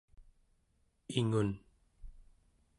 [1.19, 1.49] ingun¹